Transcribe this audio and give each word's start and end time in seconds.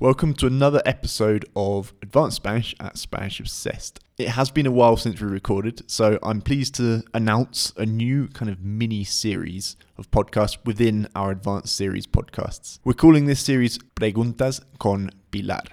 Welcome 0.00 0.32
to 0.36 0.46
another 0.46 0.80
episode 0.86 1.44
of 1.54 1.92
Advanced 2.00 2.36
Spanish 2.36 2.74
at 2.80 2.96
Spanish 2.96 3.38
Obsessed. 3.38 4.00
It 4.16 4.28
has 4.28 4.50
been 4.50 4.64
a 4.64 4.70
while 4.70 4.96
since 4.96 5.20
we 5.20 5.28
recorded, 5.28 5.82
so 5.90 6.18
I'm 6.22 6.40
pleased 6.40 6.74
to 6.76 7.02
announce 7.12 7.74
a 7.76 7.84
new 7.84 8.28
kind 8.28 8.50
of 8.50 8.62
mini 8.62 9.04
series 9.04 9.76
of 9.98 10.10
podcasts 10.10 10.56
within 10.64 11.06
our 11.14 11.32
Advanced 11.32 11.76
Series 11.76 12.06
podcasts. 12.06 12.78
We're 12.82 12.94
calling 12.94 13.26
this 13.26 13.40
series 13.40 13.76
Preguntas 13.94 14.62
con 14.78 15.10
Pilar. 15.32 15.64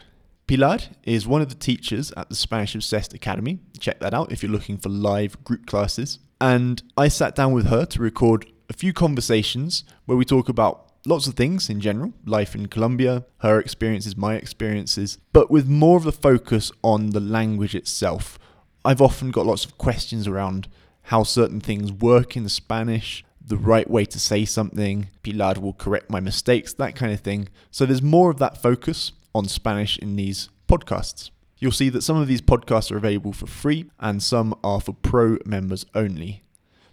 Pilar 0.46 0.80
is 1.04 1.25
one 1.25 1.41
of 1.41 1.48
the 1.48 1.55
teachers 1.55 2.12
at 2.18 2.28
the 2.28 2.36
Spanish 2.36 2.75
Obsessed 2.75 3.14
Academy. 3.14 3.59
Check 3.80 4.02
that 4.02 4.14
out 4.14 4.34
if 4.34 4.44
you're 4.44 4.52
looking 4.52 4.78
for 4.78 4.89
live 4.89 5.41
group 5.46 5.66
classes. 5.66 6.20
And 6.41 6.84
I 6.98 7.07
sat 7.07 7.34
down 7.34 7.54
with 7.54 7.68
her 7.68 7.86
to 7.86 8.02
record 8.02 8.46
a 8.70 8.73
few 8.73 8.91
conversations 8.91 9.86
where 10.05 10.18
we 10.18 10.25
talk 10.25 10.50
about 10.50 10.86
lots 11.08 11.26
of 11.26 11.36
things 11.36 11.70
in 11.70 11.80
general 11.80 12.14
life 12.26 12.54
in 12.54 12.68
Colombia, 12.68 13.26
her 13.38 13.60
experiences, 13.60 14.18
my 14.18 14.36
experiences, 14.36 15.18
but 15.32 15.50
with 15.50 15.68
more 15.68 15.98
of 15.98 16.04
the 16.04 16.11
focus 16.11 16.71
on 16.84 17.11
the 17.11 17.20
language 17.20 17.74
itself. 17.74 18.38
I've 18.84 19.02
often 19.02 19.32
got 19.32 19.46
lots 19.46 19.65
of 19.65 19.78
questions 19.78 20.28
around 20.28 20.68
how 21.04 21.24
certain 21.24 21.62
things 21.62 21.92
work 21.92 22.36
in 22.36 22.48
Spanish, 22.50 23.24
the 23.42 23.57
right 23.57 23.89
way 23.89 24.04
to 24.04 24.20
say 24.20 24.43
something, 24.43 25.10
Pilar 25.24 25.60
will 25.62 25.74
correct 25.74 26.10
my 26.10 26.20
mistakes, 26.20 26.74
that 26.74 26.96
kind 26.96 27.14
of 27.14 27.21
thing. 27.21 27.48
So 27.71 27.86
there's 27.86 28.01
more 28.01 28.29
of 28.29 28.39
that 28.39 28.62
focus 28.62 29.14
on 29.34 29.46
Spanish 29.46 29.98
in 29.98 30.18
these 30.18 30.50
podcasts. 30.68 31.29
You'll 31.57 31.71
see 31.71 31.89
that 31.89 32.03
some 32.03 32.17
of 32.17 32.28
these 32.28 32.42
podcasts 32.42 32.92
are 32.92 32.98
available 32.98 33.31
for 33.31 33.48
free 33.48 33.89
and 34.00 34.22
some 34.22 34.53
are 34.64 34.81
for 34.81 34.94
pro 34.94 35.38
members 35.45 35.86
only. 35.95 36.44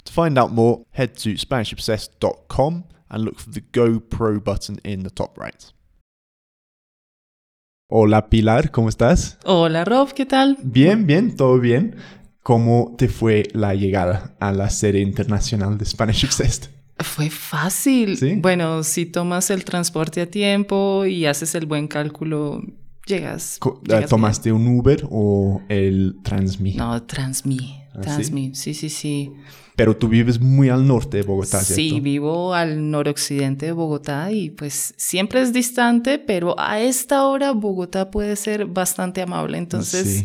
To 0.04 0.12
find 0.12 0.38
out 0.38 0.52
more, 0.52 0.84
head 0.92 1.16
to 1.18 1.34
SpanishObsessed.com 1.34 2.84
and 3.14 3.24
look 3.24 3.38
for 3.38 3.52
the 3.52 3.62
Go 3.72 4.00
Pro 4.00 4.40
button 4.40 4.80
in 4.84 5.02
the 5.02 5.10
top 5.10 5.38
right. 5.38 5.72
Hola 7.88 8.28
Pilar, 8.28 8.70
¿cómo 8.70 8.88
estás? 8.88 9.38
Hola 9.44 9.84
Rob, 9.84 10.12
¿qué 10.12 10.26
tal? 10.26 10.58
Bien, 10.62 11.06
bien, 11.06 11.36
todo 11.36 11.60
bien. 11.60 11.96
¿Cómo 12.42 12.94
te 12.98 13.08
fue 13.08 13.44
la 13.52 13.74
llegada 13.74 14.34
a 14.40 14.52
la 14.52 14.68
serie 14.68 15.00
internacional 15.00 15.78
de 15.78 15.84
Spanish 15.84 16.24
Obsessed? 16.24 16.70
Fue 16.98 17.30
fácil. 17.30 18.16
¿Sí? 18.16 18.34
Bueno, 18.36 18.82
si 18.82 19.06
tomas 19.06 19.50
el 19.50 19.64
transporte 19.64 20.20
a 20.20 20.26
tiempo 20.26 21.04
y 21.04 21.26
haces 21.26 21.54
el 21.54 21.66
buen 21.66 21.88
cálculo, 21.88 22.62
llegas. 23.06 23.60
¿Tomaste 24.08 24.52
un 24.52 24.66
Uber 24.78 25.06
o 25.10 25.62
el 25.68 26.16
Transmi? 26.22 26.74
No, 26.74 27.02
Transmi. 27.02 27.83
¿Ah, 27.94 28.00
Transmi, 28.00 28.54
sí, 28.54 28.74
sí, 28.74 28.88
sí. 28.88 29.30
Pero 29.76 29.96
tú 29.96 30.08
vives 30.08 30.40
muy 30.40 30.68
al 30.68 30.86
norte 30.86 31.16
de 31.18 31.22
Bogotá, 31.24 31.60
Sí, 31.60 31.74
¿cierto? 31.90 32.02
vivo 32.02 32.54
al 32.54 32.90
noroccidente 32.90 33.66
de 33.66 33.72
Bogotá 33.72 34.30
y 34.32 34.50
pues 34.50 34.94
siempre 34.96 35.40
es 35.42 35.52
distante, 35.52 36.18
pero 36.18 36.54
a 36.58 36.80
esta 36.80 37.26
hora 37.26 37.52
Bogotá 37.52 38.10
puede 38.10 38.36
ser 38.36 38.66
bastante 38.66 39.22
amable. 39.22 39.58
Entonces, 39.58 40.20
Sí. 40.20 40.24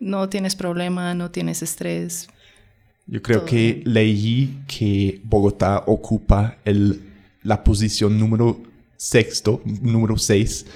no 0.00 0.28
tienes 0.28 0.56
problema, 0.56 1.14
no 1.14 1.30
tienes 1.30 1.62
estrés. 1.62 2.28
Yo 3.06 3.20
creo 3.22 3.38
Todo 3.40 3.46
que 3.48 3.82
leí 3.84 4.58
que 4.66 5.20
Bogotá 5.24 5.84
ocupa 5.86 6.56
el, 6.64 7.00
la 7.42 7.64
posición 7.64 8.18
número 8.18 8.60
sexto, 8.96 9.60
número 9.64 10.16
seis 10.16 10.66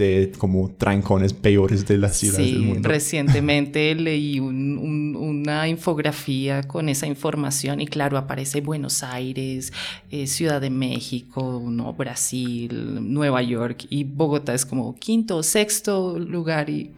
de 0.00 0.32
como 0.38 0.70
trancones 0.70 1.32
peores 1.32 1.86
de 1.86 1.98
las 1.98 2.16
ciudades 2.16 2.46
del 2.46 2.56
Sí, 2.60 2.64
mundo. 2.64 2.88
recientemente 2.88 3.94
leí 3.94 4.40
un- 4.40 4.78
un- 4.78 5.16
una 5.16 5.68
infografía 5.68 6.62
con 6.64 6.88
esa 6.88 7.06
información 7.06 7.80
y 7.80 7.86
claro, 7.86 8.18
aparece 8.18 8.60
Buenos 8.60 9.02
Aires, 9.02 9.72
eh, 10.10 10.26
Ciudad 10.26 10.60
de 10.60 10.70
México, 10.70 11.62
¿no? 11.70 11.92
Brasil, 11.92 12.98
Nueva 13.12 13.42
York 13.42 13.86
y 13.90 14.04
Bogotá 14.04 14.54
es 14.54 14.66
como 14.66 14.94
quinto 14.96 15.36
o 15.36 15.42
sexto 15.42 16.18
lugar 16.18 16.70
y 16.70 16.90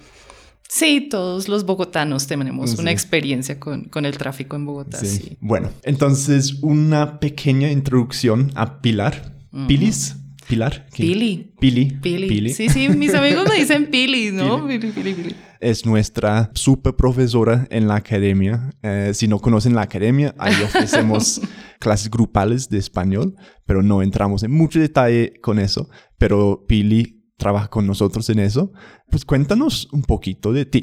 sí, 0.68 1.08
todos 1.10 1.48
los 1.48 1.64
bogotanos 1.66 2.26
tenemos 2.26 2.70
Sí. 2.70 2.76
una 2.80 2.90
experiencia 2.92 3.58
con, 3.60 3.84
con 3.84 4.06
el 4.06 4.16
tráfico 4.16 4.56
en 4.56 4.64
Bogotá. 4.66 4.98
Sí. 4.98 5.06
Sí. 5.08 5.36
Bueno, 5.40 5.68
entonces 5.82 6.54
una 6.62 7.18
pequeña 7.20 7.70
introducción 7.70 8.50
a 8.54 8.80
Pilar. 8.80 9.32
Pilis. 9.68 10.16
Pilar. 10.52 10.86
¿Qué? 10.92 11.02
Pili. 11.02 11.50
Pili. 11.58 11.86
Pili. 12.02 12.50
Sí, 12.50 12.68
sí, 12.68 12.86
mis 12.90 13.14
amigos 13.14 13.48
me 13.48 13.56
dicen 13.56 13.86
Pili, 13.90 14.30
¿no? 14.32 14.66
Pili, 14.66 14.92
Pili, 14.92 15.14
Pili. 15.14 15.34
es 15.60 15.86
nuestra 15.86 16.50
super 16.52 16.94
profesora 16.94 17.66
en 17.70 17.88
la 17.88 17.94
academia. 17.96 18.70
Eh, 18.82 19.12
si 19.14 19.28
no 19.28 19.38
conocen 19.38 19.74
la 19.74 19.80
academia, 19.80 20.34
ahí 20.36 20.52
ofrecemos 20.62 21.40
clases 21.80 22.10
grupales 22.10 22.68
de 22.68 22.76
español, 22.76 23.34
pero 23.64 23.82
no 23.82 24.02
entramos 24.02 24.42
en 24.42 24.50
mucho 24.50 24.78
detalle 24.78 25.32
con 25.40 25.58
eso. 25.58 25.88
Pero 26.18 26.66
Pili 26.68 27.24
trabaja 27.38 27.68
con 27.68 27.86
nosotros 27.86 28.28
en 28.28 28.38
eso. 28.38 28.72
Pues 29.10 29.24
cuéntanos 29.24 29.88
un 29.90 30.02
poquito 30.02 30.52
de 30.52 30.66
ti. 30.66 30.82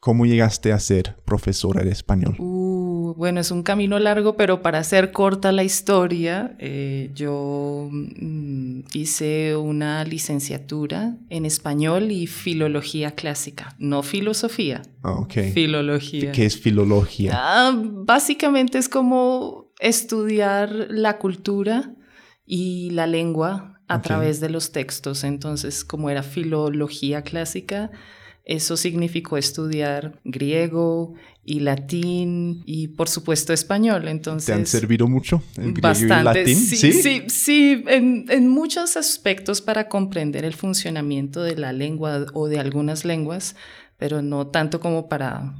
¿Cómo 0.00 0.26
llegaste 0.26 0.72
a 0.72 0.80
ser 0.80 1.16
profesora 1.24 1.84
de 1.84 1.92
español? 1.92 2.34
Uh, 2.40 2.83
bueno, 3.12 3.40
es 3.40 3.50
un 3.50 3.62
camino 3.62 3.98
largo, 3.98 4.36
pero 4.36 4.62
para 4.62 4.78
hacer 4.78 5.12
corta 5.12 5.52
la 5.52 5.64
historia, 5.64 6.56
eh, 6.58 7.10
yo 7.14 7.88
mm, 7.90 8.80
hice 8.94 9.56
una 9.56 10.04
licenciatura 10.04 11.16
en 11.28 11.44
español 11.44 12.10
y 12.10 12.26
filología 12.26 13.10
clásica, 13.10 13.74
no 13.78 14.02
filosofía, 14.02 14.80
ok. 15.02 15.34
filología. 15.52 16.32
¿Qué 16.32 16.46
es 16.46 16.58
filología? 16.58 17.32
Ah, 17.34 17.72
básicamente 17.76 18.78
es 18.78 18.88
como 18.88 19.72
estudiar 19.80 20.86
la 20.88 21.18
cultura 21.18 21.94
y 22.46 22.90
la 22.90 23.06
lengua 23.06 23.80
a 23.88 24.00
través 24.00 24.40
de 24.40 24.48
los 24.48 24.72
textos. 24.72 25.24
Entonces, 25.24 25.84
como 25.84 26.10
era 26.10 26.22
filología 26.22 27.22
clásica, 27.22 27.90
eso 28.44 28.76
significó 28.76 29.38
estudiar 29.38 30.20
griego 30.24 31.14
y 31.44 31.60
latín 31.60 32.62
y, 32.66 32.88
por 32.88 33.08
supuesto, 33.08 33.52
español. 33.54 34.06
Entonces, 34.06 34.46
¿Te 34.46 34.52
han 34.52 34.66
servido 34.66 35.08
mucho 35.08 35.42
el 35.56 35.72
griego 35.72 35.80
Bastante, 35.82 36.14
y 36.14 36.18
el 36.18 36.24
latín? 36.24 36.56
sí, 36.56 36.92
sí, 36.92 37.22
sí, 37.28 37.84
en, 37.86 38.26
en 38.28 38.48
muchos 38.48 38.96
aspectos 38.98 39.62
para 39.62 39.88
comprender 39.88 40.44
el 40.44 40.54
funcionamiento 40.54 41.42
de 41.42 41.56
la 41.56 41.72
lengua 41.72 42.26
o 42.34 42.48
de 42.48 42.58
algunas 42.58 43.06
lenguas, 43.06 43.56
pero 43.96 44.20
no 44.20 44.46
tanto 44.48 44.78
como 44.78 45.08
para 45.08 45.54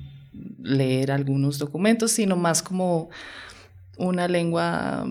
leer 0.62 1.10
algunos 1.10 1.58
documentos, 1.58 2.12
sino 2.12 2.36
más 2.36 2.62
como 2.62 3.08
una 3.96 4.28
lengua 4.28 5.06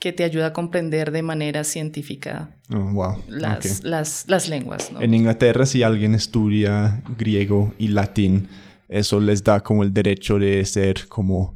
que 0.00 0.12
te 0.12 0.24
ayuda 0.24 0.46
a 0.46 0.52
comprender 0.52 1.12
de 1.12 1.22
manera 1.22 1.62
científica 1.62 2.50
Oh, 2.74 2.78
wow. 2.92 3.22
las, 3.28 3.80
ok. 3.80 3.84
las, 3.84 4.24
las 4.28 4.48
lenguas. 4.48 4.90
¿no? 4.90 5.00
En 5.02 5.14
Inglaterra, 5.14 5.66
si 5.66 5.82
alguien 5.82 6.14
estudia 6.14 7.02
griego 7.18 7.72
y 7.78 7.88
latín, 7.88 8.48
eso 8.88 9.20
les 9.20 9.44
da 9.44 9.60
como 9.60 9.82
el 9.84 9.92
derecho 9.92 10.38
de 10.38 10.64
ser 10.64 11.06
como 11.06 11.54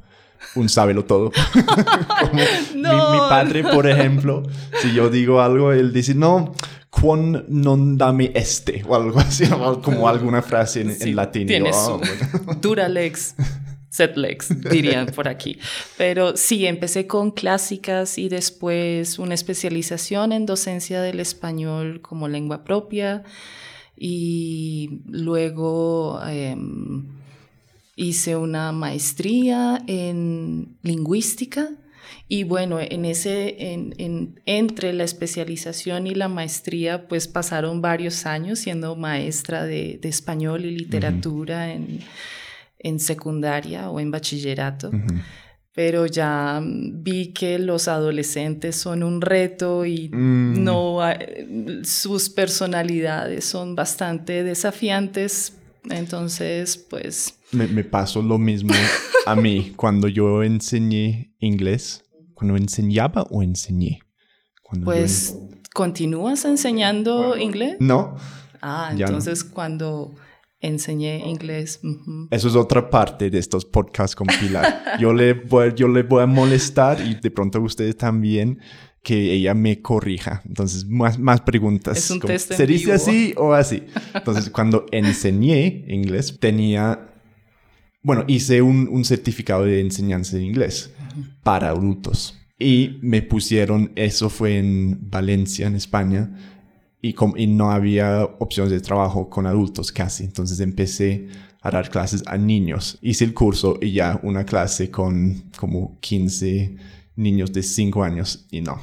un 0.57 0.69
sábelo 0.69 1.05
todo. 1.05 1.33
Como 2.21 2.33
mi- 2.35 2.41
mi, 2.75 2.83
No. 2.83 3.29
padre, 3.31 3.65
por 3.65 3.89
ejemplo, 3.89 4.43
si 4.83 4.93
yo 4.93 5.09
digo 5.09 5.41
algo, 5.41 5.73
él 5.73 5.93
dice, 5.93 6.15
no, 6.15 6.53
quan 6.91 7.45
non 7.49 7.97
dame 7.97 8.31
este, 8.35 8.85
o 8.87 8.95
algo 8.95 9.19
así, 9.21 9.45
o 9.51 9.81
como 9.81 10.07
alguna 10.07 10.43
frase 10.43 10.83
en, 10.83 10.91
en 10.91 10.99
Sí, 11.01 11.13
latín. 11.15 11.43
Y 11.45 11.47
tiene 11.47 11.71
yo, 11.71 11.73
su- 11.75 11.95
"Ah, 11.95 11.97
bueno". 12.45 12.61
Setlex, 13.95 14.49
dirían 14.71 15.07
por 15.07 15.29
aquí. 15.29 15.59
Pero 15.97 16.37
sí, 16.37 16.67
empecé 16.67 17.07
con 17.07 17.31
clásicas 17.31 18.19
y 18.19 18.29
después 18.29 19.19
una 19.21 19.35
especialización 19.35 20.33
en 20.33 20.47
docencia 20.47 21.01
del 21.01 21.21
español 21.21 22.01
como 22.03 22.27
lengua 22.27 22.65
propia 22.65 23.23
y 23.97 25.01
luego 25.07 26.21
em, 26.29 27.05
hice 27.97 28.37
una 28.37 28.73
maestría 28.73 29.83
en 29.87 30.77
lingüística. 30.83 31.71
Y 32.29 32.45
bueno, 32.45 32.79
en 32.81 33.05
ese, 33.05 33.73
en, 33.73 33.95
en- 33.99 34.41
entre 34.47 34.93
la 34.93 35.05
especialización 35.05 36.07
y 36.07 36.15
la 36.15 36.29
maestría, 36.29 37.07
pues 37.07 37.29
pasaron 37.29 37.81
varios 37.81 38.27
años 38.27 38.59
siendo 38.59 38.97
maestra 38.97 39.65
de, 39.65 39.99
de 40.03 40.09
español 40.09 40.65
y 40.65 40.71
literatura 40.77 41.73
en, 41.73 42.01
en 42.85 43.01
secundaria 43.01 43.91
o 43.91 43.99
en 43.99 44.13
bachillerato. 44.13 44.93
Pero 45.73 46.07
ya 46.07 46.63
vi 46.65 47.33
que 47.33 47.59
los 47.59 47.89
adolescentes 47.89 48.77
son 48.77 49.03
un 49.03 49.21
reto 49.21 49.85
y 49.85 50.09
Mm. 50.09 50.63
no 50.63 50.99
sus 51.83 52.31
personalidades 52.31 53.45
son 53.45 53.75
bastante 53.75 54.45
desafiantes. 54.45 55.55
Entonces, 55.91 56.77
pues 56.89 57.35
Me, 57.53 57.67
me 57.67 57.83
pasó 57.85 58.23
lo 58.23 58.39
mismo 58.39 58.73
a 59.27 59.35
mí 59.35 59.73
cuando 59.77 60.07
yo 60.09 60.43
enseñé 60.45 61.35
inglés. 61.41 62.05
Cuando 62.35 62.57
enseñaba 62.57 63.23
o 63.31 63.43
enseñé. 63.43 64.01
Cuando 64.63 64.85
yo 64.85 64.87
Pues, 64.87 65.37
¿continúas 65.73 66.45
enseñando 66.45 67.37
inglés? 67.37 67.77
No, 67.81 68.17
Ah, 68.63 68.93
ya 68.97 69.07
no. 69.07 69.19
entonces 69.19 69.45
cuando 69.45 70.15
enseñé 70.67 71.19
inglés. 71.29 71.81
ujú. 71.83 72.29
Eso 72.31 72.49
es 72.49 72.55
otra 72.55 72.89
parte 72.91 73.31
de 73.31 73.39
estos 73.39 73.65
podcasts 73.65 74.17
con 74.17 74.27
Pilar. 74.27 74.83
Yo 75.01 75.13
le 75.13 75.35
voy, 75.35 75.73
yo 75.75 75.89
le 75.89 76.03
voy 76.03 76.23
a 76.23 76.27
molestar 76.27 77.01
y 77.01 77.15
de 77.15 77.31
pronto 77.31 77.61
ustedes 77.61 77.97
también 77.97 78.59
que 79.03 79.33
ella 79.33 79.55
me 79.55 79.81
corrija. 79.83 80.43
Entonces, 80.47 80.87
más, 80.87 81.19
más 81.19 81.43
preguntas. 81.43 81.99
Es 81.99 82.11
un 82.11 82.21
como, 82.21 82.33
test 82.33 82.53
¿Se 82.53 82.67
dice 82.67 82.93
así 82.93 83.35
o 83.37 83.53
así? 83.53 83.85
Entonces, 84.15 84.51
cuando 84.51 84.87
enseñé 84.91 85.85
inglés, 85.89 86.39
tenía... 86.41 87.11
Bueno, 88.03 88.25
hice 88.27 88.63
un, 88.63 88.89
un 88.91 89.05
certificado 89.05 89.65
de 89.65 89.81
enseñanza 89.81 90.37
de 90.37 90.45
inglés 90.45 90.93
para 91.43 91.69
adultos. 91.69 92.39
Y 92.59 92.99
me 93.03 93.21
pusieron, 93.21 93.93
eso 93.95 94.31
fue 94.31 94.59
en 94.59 95.11
Valencia, 95.11 95.67
en 95.67 95.75
España, 95.75 96.54
y, 97.05 97.15
y 97.37 97.47
no 97.47 97.71
había 97.71 98.25
opciones 98.39 98.73
de 98.73 98.81
trabajo 98.81 99.29
con 99.29 99.47
adultos 99.47 99.93
casi. 99.93 100.25
Entonces 100.25 100.59
empecé 100.61 101.29
a 101.61 101.71
dar 101.71 101.91
clases 101.91 102.23
a 102.25 102.39
niños. 102.39 102.99
Hice 103.03 103.27
el 103.27 103.35
curso 103.35 103.77
y 103.79 103.93
ya 103.93 104.19
una 104.23 104.47
clase 104.47 104.91
con 104.91 105.51
como 105.59 105.99
15 106.01 106.77
niños 107.17 107.53
de 107.53 107.63
5 107.63 108.03
años 108.03 108.47
y 108.51 108.63
no. 108.63 108.81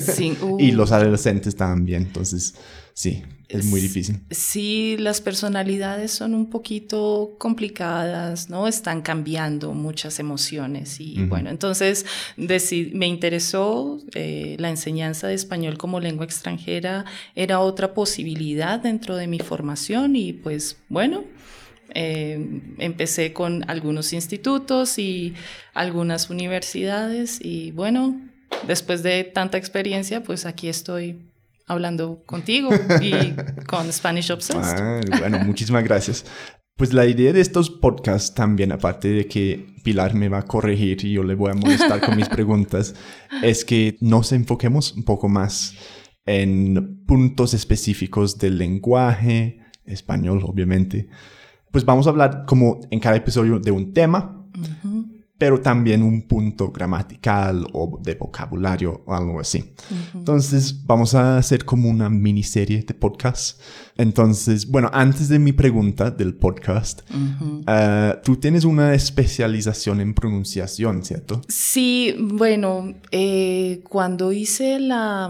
Sí, 0.00 0.36
uh. 0.42 0.58
Y 0.58 0.72
los 0.72 0.90
adolescentes 0.90 1.54
también. 1.54 2.02
Entonces, 2.02 2.56
sí, 3.02 3.20
es 3.48 3.64
muy 3.64 3.80
difícil. 3.80 4.20
Sí, 4.30 4.96
las 4.96 5.20
personalidades 5.20 6.12
son 6.12 6.34
un 6.34 6.48
poquito 6.48 7.34
complicadas, 7.36 8.48
¿no? 8.48 8.68
Están 8.68 9.02
cambiando 9.02 9.72
muchas 9.72 10.20
emociones 10.20 11.00
y 11.00 11.24
bueno, 11.24 11.50
entonces 11.50 12.06
me 12.36 13.06
interesó 13.08 13.98
eh, 14.14 14.56
la 14.60 14.70
enseñanza 14.70 15.26
de 15.26 15.34
español 15.34 15.78
como 15.78 15.98
lengua 15.98 16.24
extranjera, 16.24 17.04
era 17.34 17.58
otra 17.58 17.92
posibilidad 17.92 18.78
dentro 18.78 19.16
de 19.16 19.26
mi 19.26 19.40
formación 19.40 20.14
y 20.14 20.32
pues 20.32 20.76
bueno, 20.88 21.24
eh, 21.94 22.60
empecé 22.78 23.32
con 23.32 23.68
algunos 23.68 24.12
institutos 24.12 24.96
y 25.00 25.34
algunas 25.74 26.30
universidades 26.30 27.40
y 27.42 27.72
bueno, 27.72 28.20
después 28.68 29.02
de 29.02 29.24
tanta 29.24 29.58
experiencia, 29.58 30.22
pues 30.22 30.46
aquí 30.46 30.68
estoy 30.68 31.18
hablando 31.72 32.22
contigo 32.24 32.70
y 33.00 33.34
con 33.66 33.92
Spanish 33.92 34.30
Obsessed. 34.30 34.60
Ah, 34.60 35.00
bueno, 35.18 35.40
muchísimas 35.40 35.84
gracias. 35.84 36.24
Pues 36.76 36.92
la 36.92 37.06
idea 37.06 37.32
de 37.32 37.40
estos 37.40 37.70
podcasts 37.70 38.34
también, 38.34 38.72
aparte 38.72 39.08
de 39.08 39.26
que 39.26 39.66
Pilar 39.84 40.14
me 40.14 40.28
va 40.28 40.38
a 40.38 40.42
corregir 40.42 41.04
y 41.04 41.12
yo 41.12 41.22
le 41.22 41.34
voy 41.34 41.50
a 41.50 41.54
molestar 41.54 42.00
con 42.00 42.16
mis 42.16 42.28
preguntas, 42.28 42.94
es 43.42 43.64
que 43.64 43.96
nos 44.00 44.32
enfoquemos 44.32 44.92
un 44.92 45.04
poco 45.04 45.28
más 45.28 45.74
en 46.24 47.04
puntos 47.04 47.52
específicos 47.52 48.38
del 48.38 48.58
lenguaje, 48.58 49.60
español 49.84 50.42
obviamente. 50.44 51.08
Pues 51.70 51.84
vamos 51.84 52.06
a 52.06 52.10
hablar 52.10 52.44
como 52.46 52.80
en 52.90 53.00
cada 53.00 53.16
episodio 53.16 53.58
de 53.58 53.70
un 53.70 53.92
tema, 53.92 54.46
Ujú, 54.58 55.11
pero 55.42 55.60
también 55.60 56.04
un 56.04 56.22
punto 56.22 56.70
gramatical 56.70 57.66
o 57.72 57.98
de 58.00 58.14
vocabulario 58.14 59.02
o 59.06 59.12
algo 59.12 59.40
así. 59.40 59.58
ujú. 59.90 60.18
Entonces 60.18 60.86
vamos 60.86 61.16
a 61.16 61.36
hacer 61.36 61.64
como 61.64 61.88
una 61.88 62.08
miniserie 62.08 62.84
de 62.84 62.94
podcast. 62.94 63.60
Entonces, 63.96 64.70
bueno, 64.70 64.88
antes 64.92 65.28
de 65.28 65.40
mi 65.40 65.52
pregunta 65.52 66.12
del 66.12 66.34
podcast, 66.36 67.02
Ujú. 67.10 67.64
eh, 67.66 68.14
tú 68.22 68.36
tienes 68.36 68.64
una 68.64 68.94
especialización 68.94 70.00
en 70.00 70.14
pronunciación, 70.14 71.04
¿cierto? 71.04 71.40
Sí, 71.48 72.14
bueno, 72.20 72.94
eh, 73.10 73.82
cuando 73.88 74.30
hice 74.30 74.78
la, 74.78 75.28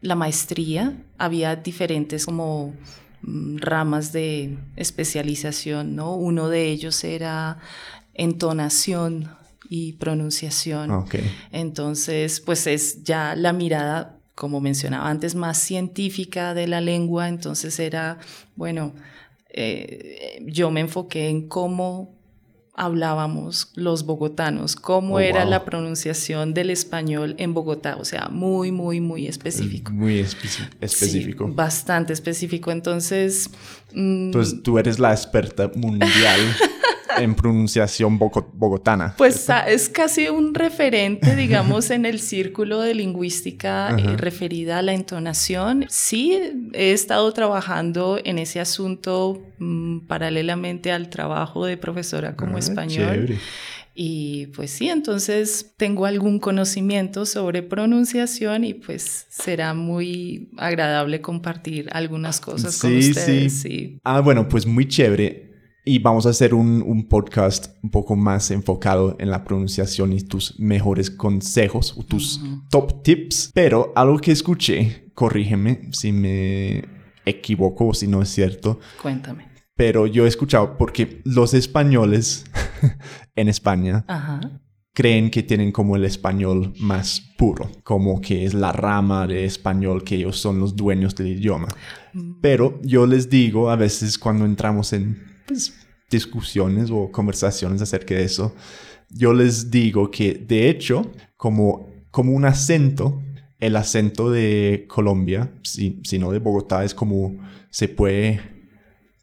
la 0.00 0.14
maestría, 0.16 0.92
había 1.18 1.54
diferentes 1.54 2.26
como 2.26 2.74
mm, 3.22 3.58
ramas 3.58 4.12
de 4.12 4.58
especialización, 4.74 5.94
¿no? 5.94 6.16
Uno 6.16 6.48
de 6.48 6.68
ellos 6.68 7.04
era 7.04 7.58
entonación 8.14 9.30
y 9.68 9.92
pronunciación. 9.94 10.90
Ok. 10.90 11.16
Entonces, 11.52 12.40
pues 12.40 12.66
es 12.66 13.02
ya 13.04 13.34
la 13.36 13.52
mirada, 13.52 14.18
como 14.34 14.60
mencionaba 14.60 15.08
antes, 15.08 15.34
más 15.34 15.58
científica 15.58 16.54
de 16.54 16.66
la 16.66 16.80
lengua. 16.80 17.28
Entonces 17.28 17.78
era, 17.78 18.18
bueno, 18.56 18.92
eh, 19.50 20.42
yo 20.46 20.70
me 20.70 20.80
enfoqué 20.80 21.28
en 21.28 21.48
cómo 21.48 22.14
hablábamos 22.76 23.70
los 23.76 24.04
bogotanos, 24.04 24.74
cómo 24.74 25.14
Oh, 25.14 25.20
era 25.20 25.42
wow. 25.42 25.50
la 25.50 25.64
pronunciación 25.64 26.54
del 26.54 26.70
español 26.70 27.36
en 27.38 27.54
Bogotá, 27.54 27.96
o 28.00 28.04
sea, 28.04 28.28
muy, 28.30 28.72
muy, 28.72 29.00
muy 29.00 29.28
específico. 29.28 29.92
Muy 29.92 30.18
específico. 30.18 31.46
Sí, 31.46 31.52
bastante 31.54 32.12
específico. 32.12 32.72
Entonces, 32.72 33.48
mm, 33.92 34.26
Entonces 34.26 34.60
tú 34.64 34.76
eres 34.78 34.98
la 34.98 35.12
experta 35.12 35.70
mundial 35.76 36.40
en 37.18 37.34
pronunciación 37.34 38.18
bogo- 38.18 38.50
bogotana. 38.54 39.14
Pues 39.18 39.36
sa- 39.36 39.68
es 39.68 39.88
casi 39.88 40.28
un 40.28 40.54
referente, 40.54 41.36
digamos, 41.36 41.90
en 41.90 42.06
el 42.06 42.20
círculo 42.20 42.80
de 42.80 42.94
lingüística 42.94 43.94
eh, 43.98 44.16
referida 44.16 44.78
a 44.78 44.82
la 44.82 44.92
entonación. 44.94 45.86
Sí, 45.88 46.38
he 46.72 46.92
estado 46.92 47.32
trabajando 47.32 48.18
en 48.24 48.38
ese 48.38 48.60
asunto 48.60 49.40
mm, 49.58 50.00
paralelamente 50.06 50.92
al 50.92 51.08
trabajo 51.10 51.66
de 51.66 51.76
profesora 51.76 52.36
como 52.36 52.56
Ah, 52.56 52.60
español. 52.60 53.12
chévere. 53.14 53.38
Y 53.96 54.46
pues 54.48 54.72
sí, 54.72 54.88
entonces 54.88 55.74
tengo 55.76 56.04
algún 56.06 56.40
conocimiento 56.40 57.26
sobre 57.26 57.62
pronunciación 57.62 58.64
y 58.64 58.74
pues 58.74 59.26
será 59.30 59.72
muy 59.72 60.50
agradable 60.56 61.20
compartir 61.20 61.88
algunas 61.92 62.40
cosas 62.40 62.76
con 62.80 62.90
Sí, 62.90 63.10
ustedes. 63.10 63.52
sí. 63.52 63.68
sí. 63.68 63.98
Ah, 64.02 64.18
bueno, 64.18 64.48
pues 64.48 64.66
muy 64.66 64.88
chévere. 64.88 65.53
Y 65.86 65.98
vamos 65.98 66.24
a 66.24 66.30
hacer 66.30 66.54
un, 66.54 66.82
un 66.82 67.08
podcast 67.08 67.76
un 67.82 67.90
poco 67.90 68.16
más 68.16 68.50
enfocado 68.50 69.16
en 69.18 69.30
la 69.30 69.44
pronunciación 69.44 70.14
y 70.14 70.22
tus 70.22 70.58
mejores 70.58 71.10
consejos 71.10 71.94
o 71.98 72.02
tus 72.02 72.40
top 72.70 73.02
tips. 73.02 73.50
Pero 73.52 73.92
algo 73.94 74.16
que 74.18 74.32
escuché, 74.32 75.10
corrígeme 75.14 75.90
si 75.92 76.10
me 76.12 76.84
equivoco 77.26 77.88
o 77.88 77.94
si 77.94 78.06
no 78.08 78.22
es 78.22 78.30
cierto, 78.30 78.80
Cuéntame. 79.02 79.48
pero 79.76 80.06
yo 80.06 80.24
he 80.24 80.28
escuchado 80.28 80.76
porque 80.78 81.20
los 81.24 81.52
españoles 81.54 82.44
en 83.36 83.48
España 83.48 84.04
Ajá. 84.08 84.40
creen 84.94 85.30
que 85.30 85.42
tienen 85.42 85.70
como 85.72 85.96
el 85.96 86.04
español 86.06 86.72
más 86.80 87.20
puro, 87.36 87.70
como 87.82 88.20
que 88.22 88.44
es 88.46 88.54
la 88.54 88.72
rama 88.72 89.26
de 89.26 89.44
español 89.44 90.02
que 90.02 90.16
ellos 90.16 90.38
son 90.38 90.60
los 90.60 90.76
dueños 90.76 91.14
del 91.14 91.28
idioma. 91.28 91.68
Pero 92.40 92.80
yo 92.82 93.06
les 93.06 93.28
digo 93.28 93.68
a 93.70 93.76
veces 93.76 94.18
cuando 94.18 94.44
entramos 94.46 94.92
en 94.94 95.33
pues, 95.46 95.74
discusiones 96.10 96.90
o 96.90 97.10
conversaciones 97.10 97.82
acerca 97.82 98.14
de 98.14 98.24
eso, 98.24 98.54
yo 99.10 99.32
les 99.32 99.70
digo 99.70 100.10
que 100.10 100.34
de 100.34 100.68
hecho, 100.68 101.10
como, 101.36 101.88
como 102.10 102.32
un 102.32 102.44
acento, 102.44 103.22
el 103.60 103.76
acento 103.76 104.30
de 104.30 104.86
Colombia, 104.88 105.52
si, 105.62 106.00
si 106.04 106.18
no 106.18 106.30
de 106.30 106.38
Bogotá, 106.38 106.84
es 106.84 106.94
como 106.94 107.36
se 107.70 107.88
puede 107.88 108.40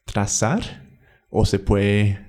trazar 0.06 0.88
o 1.30 1.46
se 1.46 1.60
puede 1.60 2.20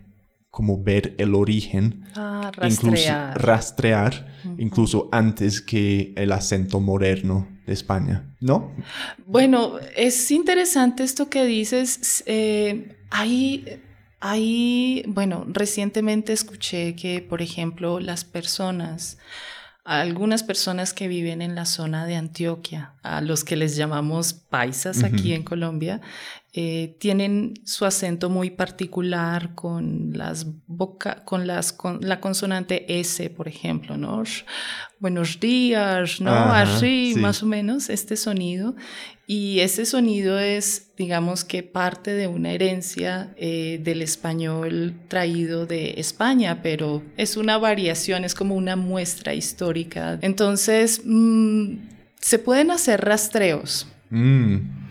como 0.51 0.83
ver 0.83 1.15
el 1.19 1.35
origen 1.35 2.05
Ah, 2.15 2.53
incluso 2.63 2.91
rastrear. 3.09 3.43
rastrear, 3.43 4.37
incluso 4.59 5.09
antes 5.11 5.63
que 5.63 6.13
el 6.17 6.31
acento 6.31 6.79
moderno 6.79 7.49
de 7.67 7.73
España, 7.73 8.35
¿no? 8.41 8.71
Bueno, 9.27 9.77
es 9.97 10.31
interesante 10.31 11.05
esto 11.05 11.31
que 11.31 11.45
dices. 11.47 12.23
eh, 12.27 12.97
hay, 13.11 13.81
hay, 14.25 15.03
bueno, 15.09 15.45
recientemente 15.49 16.33
escuché 16.33 16.95
que, 16.95 17.21
por 17.21 17.43
ejemplo, 17.43 17.99
las 17.99 18.25
personas, 18.25 19.19
algunas 19.85 20.45
personas 20.45 20.95
que 20.95 21.09
viven 21.09 21.43
en 21.43 21.57
la 21.57 21.67
zona 21.67 22.07
de 22.07 22.15
Antioquia, 22.15 22.93
a 23.03 23.21
los 23.21 23.43
que 23.43 23.57
les 23.57 23.75
llamamos 23.75 24.33
paisas 24.33 25.03
aquí 25.03 25.33
en 25.33 25.43
Colombia, 25.43 26.01
eh, 26.55 26.97
tienen 27.01 27.55
su 27.65 27.87
acento 27.87 28.29
muy 28.29 28.51
particular 28.51 29.55
con 29.55 30.11
las 30.13 30.47
boca, 30.67 31.25
con 31.25 31.47
las 31.47 31.73
con 31.73 32.01
la 32.03 32.21
consonante 32.21 33.01
S, 33.01 33.31
por 33.31 33.49
ejemplo, 33.49 33.97
¿no? 33.97 34.23
Buenos 34.99 35.41
días, 35.41 36.21
¿no? 36.21 36.31
Ajá, 36.31 36.63
Así, 36.63 37.13
sí. 37.15 37.21
más 37.21 37.43
o 37.43 37.47
menos, 37.47 37.89
este 37.89 38.17
sonido. 38.17 38.77
Y 39.27 39.61
ese 39.61 39.87
sonido 39.87 40.39
es, 40.39 40.95
digamos 40.99 41.43
que 41.45 41.63
parte 41.63 42.13
de 42.13 42.27
una 42.27 42.53
herencia 42.53 43.33
eh, 43.39 43.81
del 43.83 44.03
español 44.03 44.95
traído 45.09 45.65
de 45.65 45.95
España, 45.97 46.61
pero 46.63 47.03
es 47.17 47.39
una 47.39 47.57
variación, 47.57 48.25
es 48.25 48.35
como 48.35 48.57
una 48.57 48.77
muestra 48.77 49.33
histórica. 49.33 50.19
Entonces, 50.21 51.01
mm, 51.03 51.77
se 52.21 52.39
pueden 52.39 52.71
hacer 52.71 53.01
rastreos 53.03 53.87
Mm, 54.13 54.82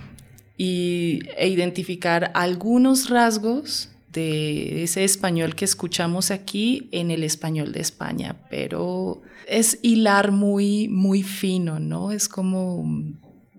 y, 0.65 1.19
e 1.37 1.47
identificar 1.49 2.31
algunos 2.35 3.09
rasgos 3.09 3.89
de 4.13 4.83
ese 4.83 5.03
español 5.03 5.55
que 5.55 5.65
escuchamos 5.65 6.29
aquí 6.31 6.87
en 6.91 7.09
el 7.09 7.23
español 7.23 7.71
de 7.71 7.79
España, 7.79 8.35
pero 8.49 9.21
es 9.47 9.79
hilar 9.81 10.31
muy, 10.31 10.87
muy 10.89 11.23
fino, 11.23 11.79
¿no? 11.79 12.11
Es 12.11 12.27
como... 12.27 12.85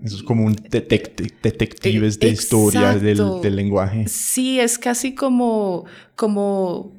Eso 0.05 0.17
es 0.17 0.23
como 0.23 0.45
un 0.45 0.55
detecti- 0.57 1.33
detectives 1.43 2.19
de 2.21 2.29
Eh, 2.29 2.33
historia 2.33 2.95
del, 2.95 3.19
exacto. 3.21 3.41
del 3.41 3.57
lenguaje. 3.57 4.05
Sí, 4.09 4.61
es 4.61 4.79
casi 4.79 5.15
como, 5.15 5.85
como 6.17 6.93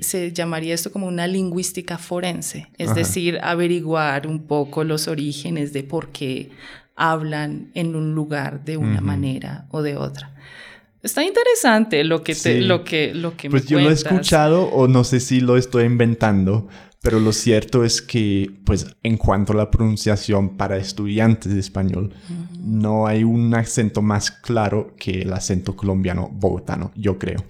se 0.00 0.32
llamaría 0.32 0.74
esto 0.74 0.90
como 0.90 1.06
una 1.06 1.26
lingüística 1.26 1.98
forense, 1.98 2.66
es 2.78 2.94
decir, 2.94 3.38
averiguar 3.42 4.26
un 4.26 4.40
poco 4.46 4.82
los 4.82 5.06
orígenes 5.08 5.72
de 5.72 5.82
por 5.84 6.08
qué 6.10 6.50
hablan 6.98 7.70
en 7.74 7.94
un 7.94 8.14
lugar 8.14 8.64
de 8.64 8.76
una 8.76 9.00
manera 9.00 9.66
o 9.70 9.80
de 9.82 9.96
otra. 9.96 10.34
Está 11.00 11.22
interesante 11.22 12.02
lo 12.02 12.24
que 12.24 12.34
te, 12.34 12.60
lo 12.60 12.84
que, 12.84 13.14
lo 13.14 13.36
que 13.36 13.48
pues 13.48 13.66
yo 13.66 13.78
lo 13.78 13.88
he 13.88 13.92
escuchado 13.92 14.64
o 14.64 14.88
no 14.88 15.04
sé 15.04 15.20
si 15.20 15.40
lo 15.40 15.56
estoy 15.56 15.84
inventando, 15.84 16.68
pero 17.00 17.20
lo 17.20 17.32
cierto 17.32 17.84
es 17.84 18.02
que, 18.02 18.50
pues, 18.64 18.86
en 19.04 19.16
cuanto 19.16 19.52
a 19.52 19.56
la 19.56 19.70
pronunciación 19.70 20.56
para 20.56 20.76
estudiantes 20.76 21.54
de 21.54 21.60
español, 21.60 22.12
no 22.60 23.06
hay 23.06 23.22
un 23.22 23.54
acento 23.54 24.02
más 24.02 24.32
claro 24.32 24.94
que 24.98 25.22
el 25.22 25.32
acento 25.32 25.76
colombiano 25.76 26.28
bogotano, 26.32 26.90
yo 26.96 27.16
creo. 27.16 27.44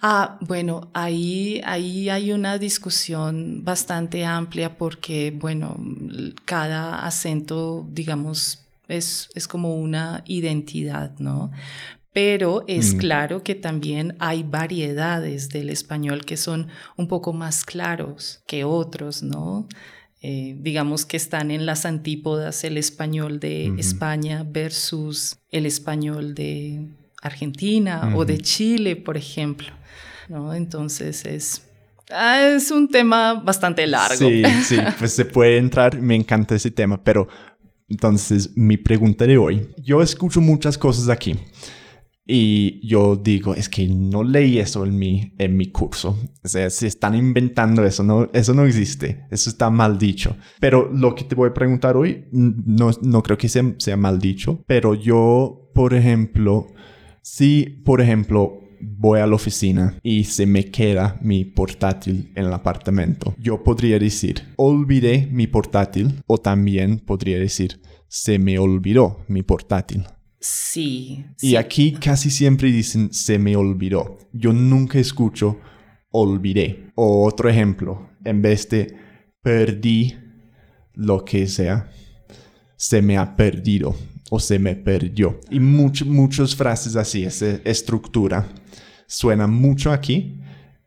Ah, 0.00 0.38
bueno, 0.40 0.90
ahí, 0.94 1.60
ahí 1.64 2.08
hay 2.08 2.30
una 2.30 2.58
discusión 2.58 3.64
bastante 3.64 4.24
amplia 4.24 4.78
porque, 4.78 5.36
bueno, 5.36 5.76
cada 6.44 7.04
acento, 7.04 7.84
digamos, 7.90 8.63
es, 8.88 9.30
es 9.34 9.48
como 9.48 9.76
una 9.76 10.22
identidad, 10.26 11.18
¿no? 11.18 11.50
pero 12.14 12.64
es 12.68 12.94
mm. 12.94 12.98
claro 12.98 13.42
que 13.42 13.56
también 13.56 14.16
hay 14.20 14.44
variedades 14.44 15.50
del 15.50 15.68
español 15.68 16.24
que 16.24 16.36
son 16.38 16.68
un 16.96 17.08
poco 17.08 17.32
más 17.34 17.64
claros 17.64 18.40
que 18.46 18.62
otros, 18.64 19.22
¿no? 19.22 19.66
Eh, 20.22 20.56
digamos 20.58 21.04
que 21.04 21.18
están 21.18 21.50
en 21.50 21.66
las 21.66 21.84
antípodas 21.84 22.64
el 22.64 22.78
español 22.78 23.40
de 23.40 23.74
España 23.76 24.46
versus 24.48 25.36
el 25.50 25.66
español 25.66 26.34
de 26.34 26.88
Argentina 27.20 28.12
o 28.14 28.24
de 28.24 28.38
Chile, 28.38 28.96
por 28.96 29.18
ejemplo, 29.18 29.68
¿no? 30.30 30.54
Entonces 30.54 31.26
es... 31.26 31.62
Ah, 32.10 32.40
es 32.54 32.70
un 32.70 32.88
tema 32.88 33.34
bastante 33.34 33.86
largo. 33.86 34.28
Sí, 34.28 34.42
sí, 34.62 34.78
pues 34.98 35.12
se 35.12 35.24
puede 35.24 35.58
entrar, 35.58 36.00
me 36.00 36.14
encanta 36.14 36.54
ese 36.54 36.70
tema, 36.70 37.02
pero 37.02 37.28
entonces 37.88 38.56
mi 38.56 38.76
pregunta 38.76 39.26
de 39.26 39.38
hoy, 39.38 39.68
yo 39.82 40.02
escucho 40.02 40.40
muchas 40.40 40.78
cosas 40.78 41.08
aquí 41.08 41.36
y 42.26 42.86
yo 42.86 43.16
digo, 43.16 43.54
es 43.54 43.68
que 43.68 43.86
no 43.86 44.24
leí 44.24 44.58
eso 44.58 44.86
en 44.86 44.98
mi, 44.98 45.34
en 45.38 45.56
mi 45.56 45.70
curso. 45.70 46.18
O 46.42 46.48
sea, 46.48 46.70
si 46.70 46.86
están 46.86 47.14
inventando 47.14 47.84
eso, 47.84 48.02
no, 48.02 48.30
eso 48.32 48.54
no 48.54 48.64
existe. 48.64 49.26
Eso 49.30 49.50
está 49.50 49.68
mal 49.68 49.98
dicho. 49.98 50.34
Pero 50.58 50.90
lo 50.90 51.14
que 51.14 51.24
te 51.24 51.34
voy 51.34 51.50
a 51.50 51.54
preguntar 51.54 51.96
hoy, 51.96 52.24
no, 52.32 52.90
no 53.02 53.22
creo 53.22 53.36
que 53.36 53.50
sea, 53.50 53.74
sea 53.78 53.98
mal 53.98 54.18
dicho. 54.18 54.64
Pero 54.66 54.94
yo, 54.94 55.70
por 55.74 55.92
ejemplo, 55.92 56.68
si, 57.20 57.82
por 57.84 58.00
ejemplo, 58.00 58.58
voy 58.84 59.20
a 59.20 59.26
la 59.26 59.34
oficina 59.34 59.98
y 60.02 60.24
se 60.24 60.46
me 60.46 60.70
queda 60.70 61.18
mi 61.20 61.44
portátil 61.44 62.32
en 62.34 62.46
el 62.46 62.52
apartamento, 62.52 63.34
yo 63.38 63.62
podría 63.62 63.98
decir, 63.98 64.42
olvidé 64.56 65.28
mi 65.30 65.46
portátil 65.46 66.22
o 66.26 66.38
también 66.38 66.98
podría 66.98 67.38
decir, 67.38 67.80
se 68.08 68.38
me 68.38 68.58
olvidó 68.58 69.24
mi 69.28 69.42
portátil. 69.42 70.04
Sí. 70.40 71.24
Y 71.40 71.56
aquí 71.56 71.92
casi 71.92 72.30
siempre 72.30 72.70
dicen 72.70 73.12
se 73.12 73.38
me 73.38 73.56
olvidó. 73.56 74.18
Yo 74.32 74.52
nunca 74.52 74.98
escucho 74.98 75.58
olvidé. 76.14 76.92
O 76.94 77.26
otro 77.26 77.48
ejemplo, 77.48 78.10
en 78.24 78.40
vez 78.40 78.68
de 78.68 78.94
perdí 79.42 80.14
lo 80.94 81.24
que 81.24 81.46
sea, 81.48 81.90
se 82.76 83.02
me 83.02 83.18
ha 83.18 83.34
perdido 83.34 83.96
o 84.30 84.38
se 84.38 84.58
me 84.58 84.76
perdió. 84.76 85.40
Y 85.50 85.58
muchas 85.60 86.54
frases 86.54 86.96
así, 86.96 87.24
esa 87.24 87.58
estructura, 87.64 88.48
suena 89.06 89.46
mucho 89.46 89.92
aquí. 89.92 90.40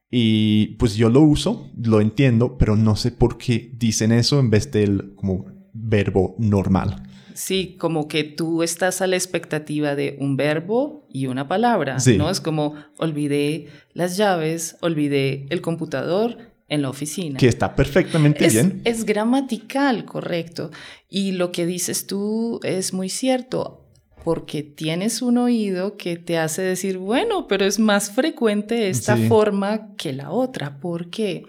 Y 0.09 0.75
pues 0.77 0.95
yo 0.95 1.09
lo 1.09 1.21
uso, 1.21 1.69
lo 1.77 1.99
entiendo, 1.99 2.57
pero 2.57 2.75
no 2.77 2.95
sé 2.95 3.11
por 3.11 3.37
qué 3.37 3.71
dicen 3.75 4.11
eso 4.11 4.39
en 4.39 4.49
vez 4.49 4.71
del 4.71 5.15
como 5.15 5.45
verbo 5.73 6.35
normal. 6.39 7.03
Sí, 7.33 7.75
como 7.77 8.07
que 8.07 8.23
tú 8.23 8.63
estás 8.63 9.01
a 9.01 9.07
la 9.07 9.15
expectativa 9.15 9.95
de 9.95 10.17
un 10.19 10.37
verbo 10.37 11.07
y 11.11 11.27
una 11.27 11.47
palabra, 11.47 11.97
¿no? 12.17 12.31
Es 12.31 12.41
como 12.41 12.73
olvidé 12.97 13.67
las 13.93 14.17
llaves, 14.17 14.77
olvidé 14.81 15.45
el 15.49 15.61
computador 15.61 16.37
en 16.67 16.81
la 16.81 16.89
oficina. 16.89 17.37
Que 17.37 17.47
está 17.47 17.75
perfectamente 17.75 18.47
bien. 18.49 18.81
Es 18.85 19.05
gramatical, 19.05 20.05
correcto. 20.05 20.71
Y 21.09 21.33
lo 21.33 21.51
que 21.51 21.65
dices 21.65 22.07
tú 22.07 22.59
es 22.63 22.93
muy 22.93 23.09
cierto 23.09 23.86
porque 24.27 24.61
tienes 24.61 25.21
un 25.21 25.37
oído 25.37 25.95
que 25.95 26.17
te 26.17 26.37
hace 26.37 26.61
decir, 26.61 26.97
bueno, 26.97 27.47
pero 27.47 27.63
es 27.63 27.79
más 27.79 28.11
frecuente 28.11 28.89
esta 28.89 29.15
forma 29.15 29.95
que 29.95 30.11
la 30.11 30.31
otra. 30.31 30.81
¿Por 30.81 31.09
qué? 31.09 31.45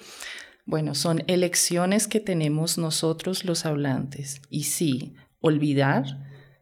Bueno, 0.65 0.95
son 0.95 1.25
elecciones 1.27 2.07
que 2.07 2.21
tenemos 2.21 2.79
nosotros 2.79 3.45
los 3.45 3.67
hablantes. 3.67 4.43
Y 4.49 4.63
sí, 4.63 5.17
olvidar. 5.41 6.05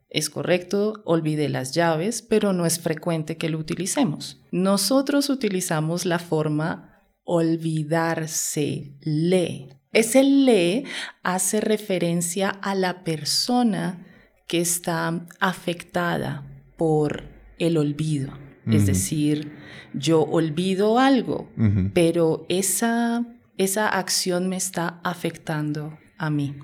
Es 0.08 0.30
correcto, 0.30 1.02
olvidé 1.04 1.50
las 1.50 1.72
llaves, 1.72 2.22
pero 2.22 2.54
no 2.54 2.64
es 2.64 2.80
frecuente 2.80 3.36
que 3.36 3.50
lo 3.50 3.58
utilicemos. 3.58 4.40
Nosotros 4.50 5.28
utilizamos 5.28 6.06
la 6.06 6.18
forma 6.18 7.02
olvidarse, 7.24 8.94
le. 9.02 9.68
Ese 9.92 10.24
le 10.24 10.84
hace 11.22 11.60
referencia 11.60 12.48
a 12.48 12.74
la 12.74 13.04
persona 13.04 14.06
que 14.46 14.60
está 14.60 15.26
afectada 15.40 16.44
por 16.76 17.24
el 17.58 17.76
olvido. 17.76 18.32
Es 18.66 18.86
decir, 18.86 19.52
yo 19.94 20.22
olvido 20.22 20.98
algo, 20.98 21.48
pero 21.94 22.46
esa, 22.48 23.24
esa 23.56 23.88
acción 23.88 24.48
me 24.48 24.56
está 24.56 25.00
afectando 25.04 25.96
a 26.18 26.30
mí. 26.30 26.56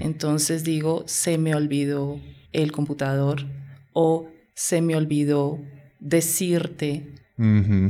Entonces 0.00 0.64
digo, 0.64 1.04
se 1.06 1.38
me 1.38 1.54
olvidó 1.54 2.20
el 2.52 2.72
computador 2.72 3.46
o 3.94 4.28
se 4.54 4.82
me 4.82 4.96
olvidó 4.96 5.58
decirte 5.98 7.14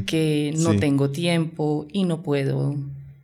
que 0.07 0.55
no 0.59 0.77
tengo 0.77 1.11
tiempo 1.11 1.87
y 1.93 2.05
no 2.05 2.23
puedo 2.23 2.77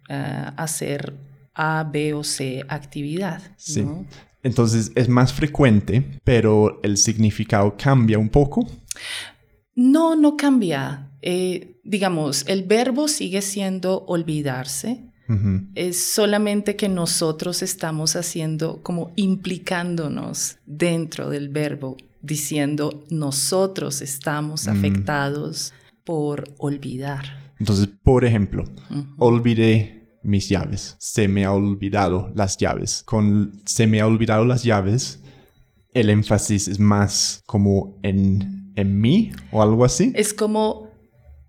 ah, 0.09 0.55
hacer 0.57 1.15
A, 1.55 1.85
B 1.85 2.15
o 2.15 2.25
C 2.25 2.65
actividad. 2.69 3.43
Sí. 3.57 3.85
Entonces 4.43 4.93
es 4.95 5.09
más 5.09 5.33
frecuente, 5.33 6.21
pero 6.25 6.81
el 6.83 6.97
significado 6.97 7.77
cambia 7.77 8.19
un 8.19 8.29
poco. 8.29 8.67
No, 9.75 10.17
no 10.17 10.37
cambia. 10.37 11.11
Eh, 11.23 11.81
digamos, 11.85 12.45
el 12.49 12.65
verbo 12.65 13.09
sigue 13.09 13.43
siendo 13.43 14.05
olvidarse, 14.07 15.09
es 15.75 15.99
solamente 15.99 16.77
que 16.77 16.91
nosotros 16.91 17.63
estamos 17.63 18.17
haciendo 18.17 18.83
como 18.83 19.13
implicándonos 19.17 20.59
dentro 20.67 21.31
del 21.31 21.49
verbo, 21.49 21.97
diciendo 22.21 23.05
nosotros 23.09 24.03
estamos 24.03 24.67
mm. 24.67 24.71
afectados 24.71 25.73
por 26.05 26.53
olvidar. 26.59 27.55
Entonces, 27.59 27.89
por 28.03 28.27
ejemplo, 28.27 28.65
olvidé 29.17 30.02
mis 30.23 30.49
llaves. 30.49 30.97
Se 30.99 31.29
me 31.29 31.45
ha 31.45 31.53
olvidado 31.53 32.31
las 32.35 32.57
llaves. 32.57 33.03
Con 33.05 33.63
se 33.65 33.87
me 33.87 34.01
ha 34.01 34.07
olvidado 34.07 34.45
las 34.45 34.63
llaves, 34.63 35.21
el 35.95 36.11
énfasis 36.11 36.69
es 36.69 36.81
más 36.81 37.43
como 37.47 37.99
en, 38.03 38.73
en 38.77 39.01
mí 39.01 39.33
o 39.51 39.63
algo 39.63 39.85
así. 39.85 40.13
Es 40.15 40.35
como 40.35 40.91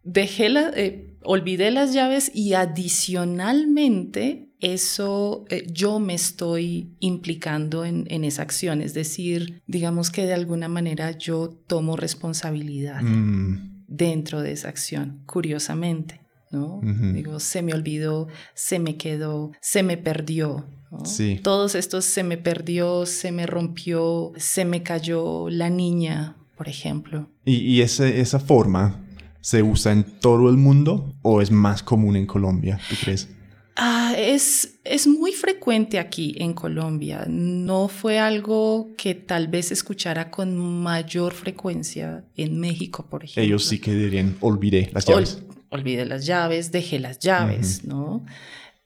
dejé 0.04 0.50
la... 0.50 0.72
Eh, 0.76 1.10
olvidé 1.26 1.72
las 1.72 1.94
llaves 1.94 2.32
y 2.34 2.54
adicionalmente 2.54 4.50
eso 4.60 5.46
eh, 5.50 5.66
yo 5.72 6.00
me 6.00 6.14
estoy 6.14 6.96
implicando 7.00 7.84
en, 7.86 8.24
esa 8.24 8.44
acción, 8.44 8.82
es 8.82 8.94
decir, 8.94 9.62
digamos 9.68 10.10
que 10.10 10.26
de 10.26 10.34
alguna 10.34 10.70
manera 10.70 11.12
yo 11.12 11.50
tomo 11.68 11.98
responsabilidad 11.98 13.02
mm. 13.02 13.86
dentro 13.88 14.42
de 14.42 14.54
esa 14.54 14.70
acción, 14.70 15.22
curiosamente. 15.26 16.22
¿No? 16.54 16.80
Digo, 16.84 17.40
se 17.40 17.62
me 17.62 17.74
olvidó, 17.74 18.28
se 18.54 18.80
me 18.80 18.96
quedó, 18.96 19.52
se 19.60 19.84
me 19.84 19.98
perdió. 19.98 20.66
Sí. 21.04 21.40
Todos 21.42 21.76
estos 21.76 22.06
se 22.06 22.24
me 22.24 22.38
perdió, 22.38 23.06
se 23.06 23.32
me 23.32 23.48
rompió, 23.48 24.32
se 24.38 24.64
me 24.64 24.84
cayó 24.84 25.50
la 25.50 25.70
niña, 25.70 26.38
por 26.56 26.70
ejemplo. 26.70 27.30
Y, 27.44 27.56
y 27.56 27.82
esa 27.82 28.40
forma 28.40 29.04
se 29.42 29.62
usa 29.62 29.92
en 29.92 30.04
todo 30.04 30.50
el 30.50 30.58
mundo 30.58 31.14
o 31.22 31.42
es 31.42 31.52
más 31.52 31.84
común 31.84 32.16
en 32.16 32.26
Colombia, 32.26 32.80
tú 32.90 32.96
crees? 33.02 33.28
Ah, 33.76 34.14
es, 34.16 34.80
es 34.84 35.08
muy 35.08 35.32
frecuente 35.32 35.98
aquí 35.98 36.36
en 36.38 36.54
Colombia. 36.54 37.26
No 37.28 37.88
fue 37.88 38.20
algo 38.20 38.92
que 38.96 39.16
tal 39.16 39.48
vez 39.48 39.72
escuchara 39.72 40.30
con 40.30 40.56
mayor 40.58 41.34
frecuencia 41.34 42.24
en 42.36 42.60
México, 42.60 43.08
por 43.10 43.24
ejemplo. 43.24 43.44
Ellos 43.44 43.66
sí 43.66 43.80
que 43.80 43.94
dirían, 43.94 44.38
olvidé 44.42 44.92
las 44.94 45.06
llaves. 45.06 45.42
Olvidé 45.74 46.06
las 46.06 46.26
llaves, 46.26 46.72
dejé 46.72 47.00
las 47.00 47.20
llaves, 47.20 47.84
¿no? 47.84 48.26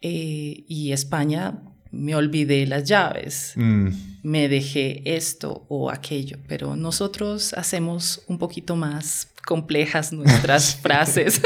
Eh, 0.02 0.64
y 0.68 0.92
España, 0.94 1.62
me 1.92 2.16
olvidé 2.16 2.66
las 2.66 2.86
llaves, 2.86 3.54
mm. 3.56 3.88
me 4.24 4.48
dejé 4.48 5.02
esto 5.16 5.66
o 5.70 5.90
aquello, 5.90 6.38
pero 6.48 6.76
nosotros 6.76 7.54
hacemos 7.54 8.24
un 8.28 8.38
poquito 8.38 8.76
más 8.76 9.30
complejas 9.48 10.12
nuestras 10.12 10.76
frases. 10.82 11.42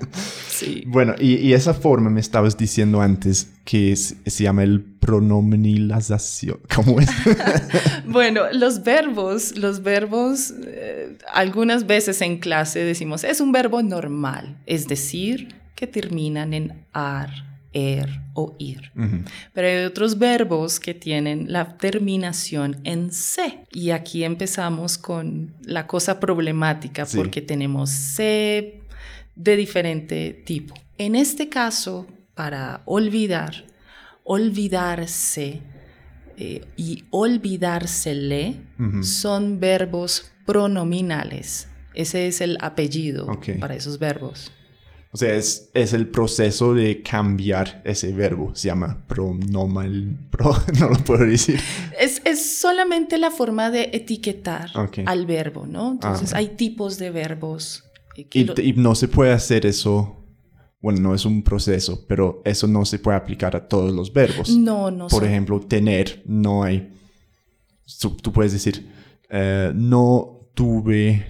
sí. 0.48 0.82
Bueno, 0.88 1.14
y, 1.20 1.36
y, 1.36 1.54
esa 1.54 1.72
forma 1.72 2.10
me 2.10 2.20
estabas 2.20 2.58
diciendo 2.58 3.00
antes 3.00 3.48
que 3.64 3.92
es, 3.92 4.16
se 4.26 4.42
llama 4.42 4.64
el 4.64 4.82
pronominalización. 4.82 6.58
¿Cómo 6.74 6.98
es? 6.98 7.08
bueno, 8.06 8.42
los 8.52 8.82
verbos, 8.82 9.56
los 9.56 9.84
verbos, 9.84 10.52
eh, 10.66 11.16
algunas 11.32 11.86
veces 11.86 12.20
en 12.22 12.38
clase 12.38 12.80
decimos, 12.80 13.22
es 13.22 13.40
un 13.40 13.52
verbo 13.52 13.82
normal, 13.82 14.58
es 14.66 14.88
decir, 14.88 15.54
que 15.76 15.86
terminan 15.86 16.54
en 16.54 16.84
ar, 16.92 17.30
er 17.74 18.22
o 18.32 18.56
ir. 18.58 18.92
Pero 19.52 19.68
hay 19.68 19.84
otros 19.84 20.18
verbos 20.18 20.80
que 20.80 20.94
tienen 20.94 21.52
la 21.52 21.76
terminación 21.76 22.80
en 22.84 23.12
se. 23.12 23.66
Y 23.72 23.90
aquí 23.90 24.24
empezamos 24.24 24.96
con 24.96 25.54
la 25.62 25.86
cosa 25.86 26.18
problemática 26.20 27.04
porque 27.04 27.42
tenemos 27.42 27.90
se 27.90 28.80
de 29.34 29.56
diferente 29.56 30.42
tipo. 30.46 30.74
En 30.96 31.16
este 31.16 31.48
caso, 31.48 32.06
para 32.34 32.82
olvidar, 32.84 33.64
olvidarse 34.22 35.60
eh, 36.36 36.64
y 36.76 37.04
olvidársele 37.10 38.60
son 39.02 39.60
verbos 39.60 40.32
pronominales. 40.46 41.68
Ese 41.94 42.26
es 42.26 42.40
el 42.40 42.58
apellido 42.60 43.28
para 43.60 43.74
esos 43.74 43.98
verbos. 43.98 44.52
O 45.14 45.16
sea, 45.16 45.32
es, 45.36 45.70
es, 45.74 45.92
el 45.92 46.08
proceso 46.08 46.74
de 46.74 47.00
cambiar 47.00 47.82
ese 47.84 48.12
verbo. 48.12 48.52
Se 48.56 48.66
llama 48.66 49.04
pronomal. 49.06 50.18
no 50.80 50.88
lo 50.88 50.96
puedo 51.04 51.24
decir. 51.24 51.60
Es, 52.00 52.20
es, 52.24 52.58
solamente 52.58 53.16
la 53.16 53.30
forma 53.30 53.70
de 53.70 53.90
etiquetar 53.92 54.70
al 55.06 55.26
verbo, 55.26 55.66
¿no? 55.66 55.92
Entonces, 55.92 56.34
ah, 56.34 56.38
hay 56.38 56.48
tipos 56.56 56.98
de 56.98 57.12
verbos. 57.12 57.84
Y, 58.32 58.72
no 58.72 58.96
se 58.96 59.06
puede 59.06 59.30
hacer 59.30 59.66
eso. 59.66 60.16
Bueno, 60.80 60.98
no 60.98 61.14
es 61.14 61.24
un 61.24 61.44
proceso, 61.44 62.04
pero 62.08 62.42
eso 62.44 62.66
no 62.66 62.84
se 62.84 62.98
puede 62.98 63.16
aplicar 63.16 63.54
a 63.54 63.68
todos 63.68 63.92
los 63.92 64.12
verbos. 64.12 64.50
No, 64.50 64.90
no. 64.90 65.06
Por 65.06 65.22
ejemplo, 65.22 65.60
tener, 65.60 66.24
no 66.26 66.64
hay. 66.64 66.92
Tú, 68.00 68.32
puedes 68.32 68.52
decir, 68.52 68.90
eh, 69.30 69.70
no 69.76 70.50
tuve 70.54 71.24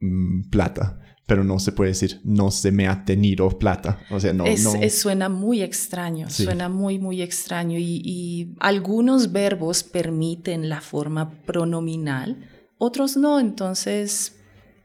mm, 0.00 0.48
plata 0.48 0.98
pero 1.32 1.44
no 1.44 1.58
se 1.58 1.72
puede 1.72 1.92
decir 1.92 2.20
no 2.24 2.50
se 2.50 2.70
me 2.70 2.86
ha 2.86 3.06
tenido 3.06 3.48
plata. 3.58 3.98
O 4.10 4.20
sea, 4.20 4.34
no. 4.34 4.44
Es, 4.44 5.00
suena 5.00 5.30
muy 5.30 5.62
extraño, 5.62 6.28
suena 6.28 6.68
muy, 6.68 6.98
muy 6.98 7.22
extraño. 7.22 7.78
Y, 7.78 8.52
algunos 8.60 9.32
verbos 9.32 9.82
permiten 9.82 10.68
la 10.68 10.82
forma 10.82 11.30
pronominal, 11.46 12.36
otros 12.76 13.16
no. 13.16 13.40
Entonces 13.40 14.34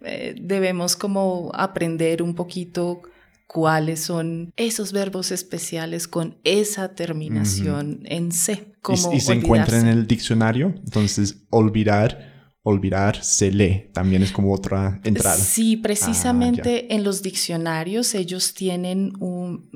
eh, 0.06 0.36
debemos 0.39 0.96
como 0.96 1.51
aprender 1.54 2.24
un 2.24 2.34
poquito 2.34 3.01
cuáles 3.46 4.00
son 4.00 4.54
esos 4.56 4.94
verbos 4.94 5.34
especiales 5.34 6.08
con 6.08 6.38
esa 6.46 6.96
terminación 6.96 8.04
en 8.06 8.32
C. 8.32 8.72
Como 8.82 9.12
y, 9.12 9.18
y 9.18 9.20
se 9.20 9.34
encuentra 9.34 9.82
en 9.82 9.88
el 9.88 10.08
diccionario. 10.08 10.74
Entonces, 10.86 11.39
olvidar 11.50 12.26
olvidar 12.67 13.24
se 13.24 13.51
lee, 13.51 13.89
también 13.93 14.24
es 14.24 14.31
como 14.31 14.53
otra 14.53 15.00
entrada. 15.03 15.38
Sí, 15.38 15.77
precisamente 15.77 16.88
ah, 16.89 16.93
en 16.93 17.03
los 17.03 17.21
diccionarios 17.21 18.13
ellos 18.15 18.53
tienen 18.53 19.13
un... 19.19 19.69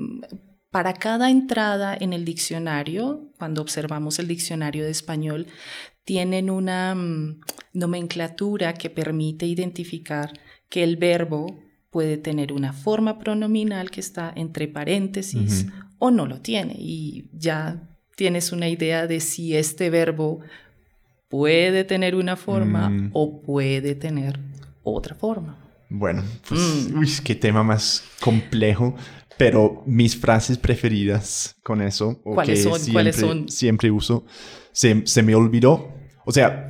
Para 0.70 0.94
cada 0.94 1.30
entrada 1.30 1.96
en 1.98 2.12
el 2.14 2.24
diccionario, 2.24 3.30
cuando 3.38 3.60
observamos 3.60 4.18
el 4.18 4.28
diccionario 4.28 4.84
de 4.84 4.90
español, 4.90 5.46
tienen 6.04 6.50
una 6.50 6.94
mm, 6.94 7.40
nomenclatura 7.74 8.74
que 8.74 8.88
permite 8.88 9.46
identificar 9.46 10.32
que 10.68 10.82
el 10.82 10.96
verbo 10.96 11.58
puede 11.90 12.16
tener 12.16 12.52
una 12.52 12.72
forma 12.72 13.18
pronominal 13.18 13.90
que 13.90 14.00
está 14.00 14.32
entre 14.34 14.66
paréntesis 14.66 15.66
o 15.98 16.10
no 16.10 16.26
lo 16.26 16.40
tiene. 16.40 16.74
Y 16.78 17.28
ya 17.32 17.88
tienes 18.16 18.52
una 18.52 18.68
idea 18.68 19.06
de 19.06 19.20
si 19.20 19.56
este 19.56 19.90
verbo 19.90 20.40
puede 21.32 21.84
tener 21.84 22.14
una 22.14 22.36
forma 22.36 22.90
mm. 22.90 23.10
o 23.14 23.40
puede 23.40 23.94
tener 23.94 24.38
otra 24.82 25.14
forma. 25.14 25.56
Bueno, 25.88 26.22
pues, 26.46 26.60
mm. 26.90 26.98
uy, 26.98 27.08
qué 27.24 27.34
tema 27.34 27.62
más 27.62 28.04
complejo. 28.20 28.94
Pero 29.38 29.82
mis 29.86 30.14
frases 30.14 30.58
preferidas 30.58 31.56
con 31.64 31.80
eso, 31.80 32.20
o 32.22 32.34
¿Cuáles 32.34 32.58
que 32.58 32.62
son? 32.68 32.78
Siempre, 32.78 32.92
¿Cuáles 32.92 33.16
son? 33.16 33.48
siempre 33.48 33.90
uso, 33.90 34.26
se, 34.72 35.06
se, 35.06 35.22
me 35.22 35.34
olvidó. 35.34 35.88
O 36.26 36.32
sea, 36.32 36.68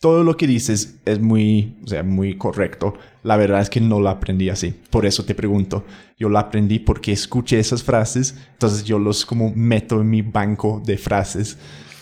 todo 0.00 0.22
lo 0.22 0.36
que 0.36 0.46
dices 0.46 1.00
es 1.04 1.18
muy, 1.18 1.76
o 1.82 1.88
sea, 1.88 2.04
muy 2.04 2.38
correcto. 2.38 2.94
La 3.24 3.36
verdad 3.36 3.60
es 3.60 3.68
que 3.68 3.80
no 3.80 3.98
lo 3.98 4.10
aprendí 4.10 4.48
así. 4.48 4.72
Por 4.90 5.06
eso 5.06 5.24
te 5.24 5.34
pregunto. 5.34 5.84
Yo 6.16 6.28
lo 6.28 6.38
aprendí 6.38 6.78
porque 6.78 7.10
escuché 7.10 7.58
esas 7.58 7.82
frases, 7.82 8.36
entonces 8.52 8.84
yo 8.84 9.00
los 9.00 9.26
como 9.26 9.52
meto 9.56 10.00
en 10.00 10.08
mi 10.08 10.22
banco 10.22 10.80
de 10.86 10.96
frases 10.98 11.58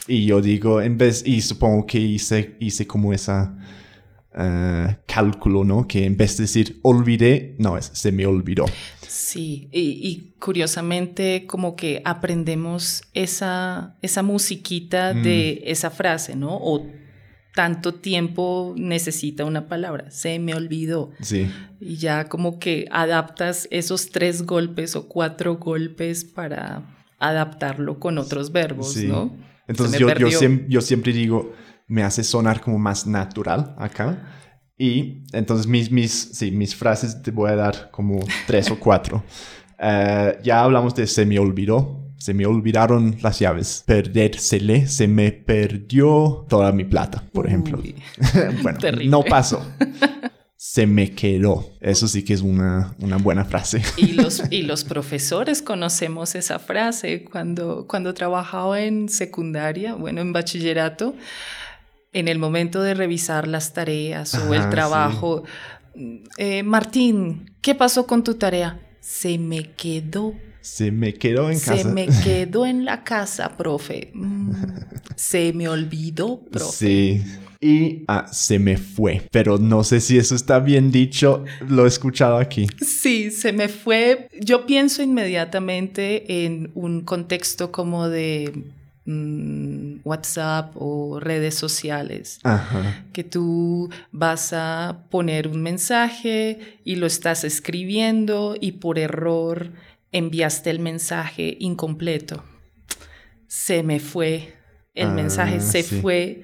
y 0.07 0.27
yo 0.27 0.41
digo, 0.41 0.81
en 0.81 0.99
vez, 0.99 1.23
y 1.27 1.41
supongo 1.41 1.87
que 1.87 1.99
hice, 1.99 2.57
hice 2.61 2.87
como 2.87 3.13
esa 3.13 3.57
eh, 4.39 4.97
cálculo, 5.07 5.65
¿no? 5.65 5.89
Que 5.89 6.05
en 6.05 6.17
vez 6.17 6.37
de 6.37 6.45
decir 6.45 6.79
olvidé, 6.83 7.57
no, 7.59 7.79
es, 7.79 7.91
se 7.93 8.13
me 8.13 8.27
olvidó. 8.27 8.67
Sí, 9.07 9.69
y, 9.73 10.35
curiosamente 10.39 11.47
como 11.47 11.75
que 11.75 12.03
aprendemos 12.05 13.03
esa, 13.15 13.97
esa 14.03 14.23
musiquita 14.23 15.15
de 15.15 15.63
mm. 15.63 15.71
esa 15.71 15.91
frase, 15.91 16.37
¿no? 16.37 16.57
O 16.61 16.87
tanto 17.55 17.95
tiempo 17.95 18.75
necesita 18.77 19.47
una 19.47 19.69
palabra, 19.69 20.11
se 20.11 20.39
me 20.39 20.55
olvidó. 20.55 21.11
Sí. 21.23 21.51
Y 21.81 21.97
ya 21.97 22.29
como 22.29 22.59
que 22.59 22.87
adaptas 22.91 23.67
esos 23.71 24.11
tres 24.11 24.43
golpes 24.43 24.95
o 24.95 25.09
cuatro 25.09 25.57
golpes 25.57 26.25
para 26.25 26.83
adaptarlo 27.19 27.99
con 27.99 28.19
otros 28.19 28.53
verbos, 28.53 28.97
¿no? 28.97 29.37
Entonces 29.69 29.99
yo, 29.99 30.13
yo, 30.15 30.31
siempre, 30.31 30.67
yo 30.69 30.81
siempre 30.81 31.13
digo, 31.13 31.53
me 31.89 32.03
hace 32.03 32.23
sonar 32.23 32.61
como 32.61 32.79
más 32.79 33.07
natural 33.07 33.75
acá. 33.79 34.33
Y 34.79 35.23
entonces 35.33 35.67
mis, 35.67 35.91
mis, 35.91 36.13
sí, 36.13 36.51
mis 36.51 36.77
frases 36.77 37.23
te 37.23 37.31
voy 37.31 37.51
a 37.51 37.57
dar 37.57 37.91
como 37.91 38.21
tres 38.47 38.71
o 38.71 38.79
cuatro. 38.81 39.25
Eh, 39.79 40.39
ya 40.43 40.63
hablamos 40.63 40.95
de 40.95 41.07
se 41.07 41.27
me 41.27 41.39
olvidó. 41.39 42.03
Se 42.19 42.33
me 42.33 42.47
olvidaron 42.47 43.17
las 43.21 43.39
llaves. 43.39 43.85
Perdérsele. 43.87 44.87
Se 44.87 45.07
me 45.07 45.33
perdió 45.33 46.47
toda 46.49 46.73
mi 46.73 46.85
plata, 46.85 47.23
por 47.33 47.47
ejemplo. 47.47 47.79
bueno, 48.63 48.79
no 49.05 49.23
pasó 49.23 49.63
se 50.77 50.87
me 50.87 51.13
quedó. 51.13 51.73
Eso 51.81 52.07
sí 52.07 52.23
que 52.23 52.35
es 52.35 52.43
una, 52.43 52.95
una 52.99 53.17
buena 53.17 53.47
frase. 53.47 53.81
Y 53.97 54.09
los, 54.13 54.43
y 54.51 54.61
los 54.61 54.85
profesores 54.85 55.63
conocemos 55.63 56.35
esa 56.35 56.59
frase. 56.59 57.25
Cuando, 57.25 57.87
cuando 57.87 58.13
trabajaba 58.13 58.83
en 58.83 59.09
secundaria, 59.09 59.95
bueno, 59.95 60.21
en 60.21 60.35
bachillerato, 60.35 61.15
en 62.13 62.29
el 62.29 62.39
momento 62.39 62.83
de 62.83 62.93
revisar 62.93 63.49
las 63.49 63.73
tareas 63.73 64.35
o 64.35 64.53
el 64.53 64.69
trabajo, 64.69 65.45
eh, 66.37 66.63
Martín, 66.63 67.57
¿qué 67.63 67.75
pasó 67.75 68.07
con 68.07 68.23
tu 68.23 68.35
tarea? 68.35 68.79
Se 69.01 69.39
me 69.39 69.73
quedó. 69.73 70.35
Se 70.61 70.93
me 70.93 71.15
quedó 71.15 71.49
en 71.49 71.59
casa. 71.59 71.79
Se 71.79 71.85
me 71.87 72.07
quedó 72.23 72.67
en 72.67 72.85
la 72.85 73.03
casa, 73.03 73.57
profe. 73.57 74.11
Mm, 74.13 74.51
se 75.15 75.55
me 75.55 75.71
olvidó, 75.71 76.39
profe. 76.51 77.23
Sí 77.23 77.25
y 77.67 78.05
ah, 78.07 78.29
se 78.31 78.61
me 78.61 78.77
fue. 78.77 79.23
Pero 79.33 79.59
no 79.59 79.83
sé 79.83 80.01
si 80.01 80.19
eso 80.19 80.37
está 80.37 80.61
bien 80.61 80.93
dicho, 80.93 81.45
lo 81.69 81.85
he 81.85 81.89
escuchado 81.89 82.37
aquí. 82.37 82.69
Sí, 82.81 83.33
se 83.33 83.53
me 83.53 83.69
fue. 83.69 84.29
Yo 84.41 84.67
pienso 84.67 85.03
inmediatamente 85.03 86.45
en 86.45 86.71
un 86.75 87.01
contexto 87.01 87.73
como 87.73 88.09
de 88.09 88.53
mm, 89.05 89.97
WhatsApp 90.05 90.71
o 90.77 91.19
redes 91.19 91.57
sociales, 91.57 92.39
que 93.13 93.25
tú 93.25 93.91
vas 94.13 94.53
a 94.53 95.07
poner 95.11 95.49
un 95.49 95.61
mensaje 95.61 96.79
y 96.85 96.97
lo 96.97 97.07
estás 97.07 97.43
escribiendo 97.43 98.55
y 98.61 98.73
por 98.73 99.01
error 99.01 99.73
enviaste 100.13 100.71
el 100.71 100.79
mensaje 100.79 101.57
incompleto. 101.59 102.45
Se 103.49 103.83
me 103.83 103.99
fue, 103.99 104.55
el 104.95 105.11
mensaje 105.11 105.57
ah, 105.57 105.61
se 105.61 105.83
fue 105.83 106.43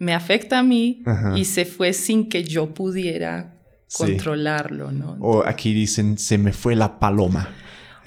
me 0.00 0.14
afecta 0.14 0.58
a 0.58 0.62
mí 0.62 1.04
y 1.36 1.44
se 1.44 1.66
fue 1.66 1.92
sin 1.92 2.28
que 2.28 2.42
yo 2.42 2.72
pudiera 2.72 3.62
controlarlo, 3.92 4.90
¿no? 4.90 5.18
O 5.20 5.46
aquí 5.46 5.74
dicen, 5.74 6.16
se 6.16 6.38
me 6.38 6.52
fue 6.52 6.74
la 6.74 6.98
paloma. 6.98 7.50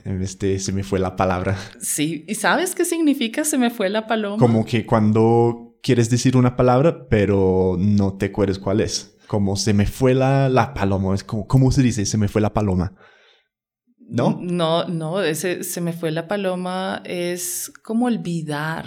En 0.03 0.19
de 0.19 0.60
se 0.60 0.71
me 0.73 0.84
fue 0.84 0.99
la 0.99 1.15
palabra. 1.15 1.56
Sí, 1.79 2.25
¿y 2.27 2.36
sabes 2.36 2.75
qué 2.75 2.84
significa 2.84 3.45
se 3.45 3.58
me 3.58 3.69
fue 3.69 3.89
la 3.89 4.06
paloma? 4.06 4.38
Como 4.38 4.65
que 4.65 4.86
cuando 4.86 5.77
quieres 5.82 6.10
decir 6.10 6.36
una 6.36 6.58
palabra, 6.58 7.08
pero 7.08 7.77
no 7.79 8.17
te 8.17 8.25
acuerdas 8.25 8.60
cuál 8.60 8.82
es. 8.82 9.15
Como 9.27 9.56
se 9.56 9.73
me 9.73 9.86
fue 9.86 10.13
la, 10.13 10.49
la 10.49 10.73
paloma. 10.73 11.13
Es 11.13 11.23
como, 11.23 11.47
¿cómo 11.47 11.71
se 11.71 11.84
dice? 11.84 12.06
Se 12.06 12.17
me 12.17 12.27
fue 12.27 12.41
la 12.41 12.53
paloma. 12.53 12.95
¿No? 13.99 14.38
No, 14.41 14.86
no, 14.88 15.21
ese 15.21 15.63
se 15.63 15.79
me 15.79 15.93
fue 15.93 16.12
la 16.12 16.27
paloma 16.27 17.01
es 17.06 17.71
como 17.84 18.08
olvidar 18.08 18.86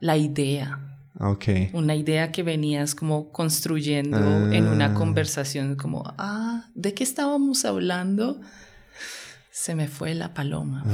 la 0.00 0.16
idea 0.16 0.95
Ok. 1.18 1.44
Una 1.72 1.94
idea 1.94 2.30
que 2.30 2.42
venías 2.42 2.94
como 2.94 3.30
construyendo 3.32 4.52
en 4.52 4.68
una 4.68 4.86
Ah. 4.86 4.94
conversación, 4.94 5.76
como, 5.76 6.02
ah, 6.18 6.66
¿de 6.74 6.92
qué 6.94 7.04
estábamos 7.04 7.64
hablando? 7.64 8.40
Se 9.50 9.74
me 9.74 9.88
fue 9.88 10.14
la 10.14 10.34
paloma. 10.34 10.84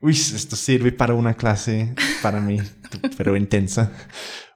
Uy, 0.00 0.12
esto 0.12 0.56
sirve 0.56 0.90
para 0.92 1.14
una 1.14 1.34
clase 1.34 1.94
para 2.22 2.40
mí, 2.40 2.58
pero 3.18 3.36
intensa. 3.36 3.92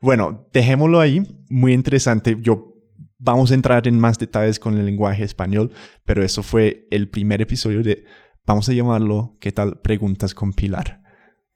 Bueno, 0.00 0.48
dejémoslo 0.52 0.98
ahí. 1.00 1.22
Muy 1.50 1.72
interesante. 1.74 2.36
Yo 2.40 2.74
vamos 3.18 3.50
a 3.50 3.54
entrar 3.54 3.86
en 3.86 3.98
más 3.98 4.18
detalles 4.18 4.58
con 4.58 4.78
el 4.78 4.86
lenguaje 4.86 5.24
español, 5.24 5.70
pero 6.04 6.24
eso 6.24 6.42
fue 6.42 6.86
el 6.90 7.08
primer 7.10 7.42
episodio 7.42 7.82
de, 7.82 8.04
vamos 8.46 8.68
a 8.68 8.72
llamarlo, 8.72 9.36
¿qué 9.40 9.52
tal? 9.52 9.80
Preguntas 9.80 10.34
con 10.34 10.52
Pilar. 10.54 11.02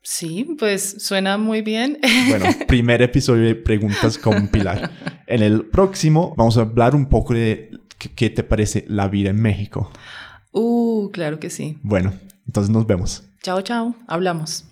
Sí, 0.02 0.56
pues 0.58 0.96
suena 0.98 1.36
muy 1.38 1.62
bien. 1.62 1.98
Bueno, 2.28 2.46
primer 2.66 3.02
episodio 3.02 3.44
de 3.44 3.54
Preguntas 3.54 4.18
con 4.18 4.48
Pilar. 4.48 4.90
En 5.26 5.42
el 5.42 5.66
próximo 5.66 6.34
vamos 6.36 6.56
a 6.56 6.62
hablar 6.62 6.94
un 6.94 7.06
poco 7.06 7.34
de 7.34 7.70
qué, 8.14 8.30
te 8.30 8.42
parece 8.42 8.84
la 8.88 9.08
vida 9.08 9.30
en 9.30 9.40
México. 9.40 9.90
Uh, 10.52 11.10
claro 11.10 11.38
que 11.38 11.50
sí. 11.50 11.78
Bueno, 11.82 12.12
entonces 12.46 12.70
nos 12.70 12.86
vemos. 12.86 13.24
Chao, 13.42 13.62
chao. 13.62 13.94
Hablamos. 14.08 14.69